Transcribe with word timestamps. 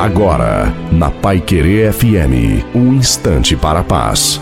Agora, 0.00 0.74
na 0.90 1.10
Pai 1.10 1.42
Querer 1.42 1.92
FM, 1.92 2.64
um 2.74 2.94
instante 2.94 3.54
para 3.54 3.80
a 3.80 3.84
paz. 3.84 4.40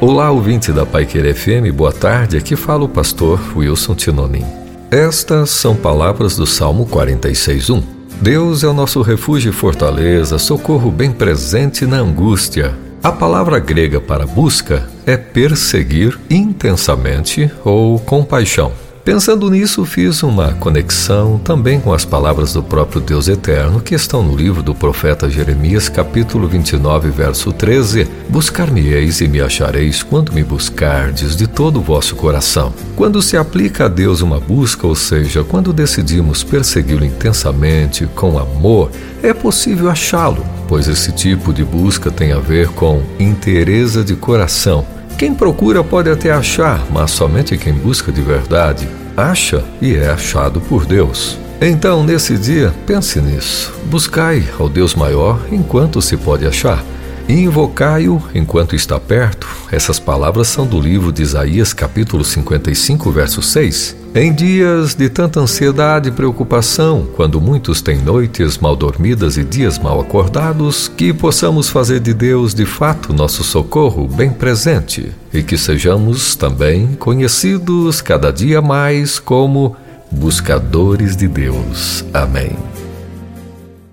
Olá, 0.00 0.30
ouvinte 0.30 0.72
da 0.72 0.86
Pai 0.86 1.04
Querer 1.04 1.34
FM, 1.34 1.70
boa 1.76 1.92
tarde. 1.92 2.38
Aqui 2.38 2.56
fala 2.56 2.84
o 2.84 2.88
pastor 2.88 3.38
Wilson 3.54 3.94
Tinonim. 3.94 4.46
Estas 4.90 5.50
são 5.50 5.76
palavras 5.76 6.36
do 6.36 6.46
Salmo 6.46 6.86
46:1. 6.86 7.82
Deus 8.18 8.64
é 8.64 8.66
o 8.66 8.72
nosso 8.72 9.02
refúgio 9.02 9.50
e 9.50 9.52
fortaleza, 9.52 10.38
socorro 10.38 10.90
bem 10.90 11.12
presente 11.12 11.84
na 11.84 11.98
angústia. 11.98 12.74
A 13.02 13.12
palavra 13.12 13.58
grega 13.58 14.00
para 14.00 14.26
busca 14.26 14.88
é 15.04 15.18
perseguir 15.18 16.18
intensamente 16.30 17.52
ou 17.62 17.98
com 17.98 18.24
paixão. 18.24 18.72
Pensando 19.04 19.50
nisso, 19.50 19.84
fiz 19.84 20.22
uma 20.22 20.52
conexão 20.52 21.36
também 21.36 21.80
com 21.80 21.92
as 21.92 22.04
palavras 22.04 22.52
do 22.52 22.62
próprio 22.62 23.00
Deus 23.00 23.26
Eterno 23.26 23.80
que 23.80 23.96
estão 23.96 24.22
no 24.22 24.36
livro 24.36 24.62
do 24.62 24.76
profeta 24.76 25.28
Jeremias, 25.28 25.88
capítulo 25.88 26.46
29, 26.46 27.10
verso 27.10 27.52
13: 27.52 28.06
Buscar-me-eis 28.28 29.20
e 29.20 29.26
me 29.26 29.40
achareis 29.40 30.04
quando 30.04 30.32
me 30.32 30.44
buscardes 30.44 31.34
de 31.34 31.48
todo 31.48 31.80
o 31.80 31.82
vosso 31.82 32.14
coração. 32.14 32.72
Quando 32.94 33.20
se 33.20 33.36
aplica 33.36 33.86
a 33.86 33.88
Deus 33.88 34.20
uma 34.20 34.38
busca, 34.38 34.86
ou 34.86 34.94
seja, 34.94 35.42
quando 35.42 35.72
decidimos 35.72 36.44
persegui-lo 36.44 37.04
intensamente, 37.04 38.06
com 38.14 38.38
amor, 38.38 38.88
é 39.20 39.34
possível 39.34 39.90
achá-lo, 39.90 40.46
pois 40.68 40.86
esse 40.86 41.10
tipo 41.10 41.52
de 41.52 41.64
busca 41.64 42.08
tem 42.08 42.30
a 42.30 42.38
ver 42.38 42.68
com 42.68 43.02
interesa 43.18 44.04
de 44.04 44.14
coração 44.14 44.86
quem 45.22 45.32
procura 45.32 45.84
pode 45.84 46.10
até 46.10 46.32
achar, 46.32 46.84
mas 46.90 47.12
somente 47.12 47.56
quem 47.56 47.72
busca 47.72 48.10
de 48.10 48.20
verdade 48.20 48.88
acha 49.16 49.62
e 49.80 49.94
é 49.94 50.10
achado 50.10 50.60
por 50.60 50.84
Deus. 50.84 51.38
Então, 51.60 52.02
nesse 52.02 52.36
dia, 52.36 52.74
pense 52.84 53.20
nisso. 53.20 53.72
Buscai 53.84 54.42
ao 54.58 54.68
Deus 54.68 54.96
maior 54.96 55.40
enquanto 55.52 56.02
se 56.02 56.16
pode 56.16 56.44
achar 56.44 56.82
e 57.32 57.44
invocai-o 57.44 58.22
enquanto 58.34 58.76
está 58.76 59.00
perto. 59.00 59.48
Essas 59.70 59.98
palavras 59.98 60.48
são 60.48 60.66
do 60.66 60.78
livro 60.78 61.10
de 61.10 61.22
Isaías, 61.22 61.72
capítulo 61.72 62.22
55, 62.22 63.10
verso 63.10 63.40
6. 63.40 63.96
Em 64.14 64.30
dias 64.30 64.94
de 64.94 65.08
tanta 65.08 65.40
ansiedade 65.40 66.10
e 66.10 66.12
preocupação, 66.12 67.08
quando 67.16 67.40
muitos 67.40 67.80
têm 67.80 67.96
noites 67.96 68.58
mal 68.58 68.76
dormidas 68.76 69.38
e 69.38 69.44
dias 69.44 69.78
mal 69.78 69.98
acordados, 69.98 70.88
que 70.88 71.14
possamos 71.14 71.70
fazer 71.70 72.00
de 72.00 72.12
Deus 72.12 72.52
de 72.52 72.66
fato 72.66 73.14
nosso 73.14 73.42
socorro 73.42 74.06
bem 74.06 74.30
presente 74.30 75.10
e 75.32 75.42
que 75.42 75.56
sejamos 75.56 76.36
também 76.36 76.88
conhecidos 76.96 78.02
cada 78.02 78.30
dia 78.30 78.60
mais 78.60 79.18
como 79.18 79.74
buscadores 80.10 81.16
de 81.16 81.26
Deus. 81.26 82.04
Amém. 82.12 82.71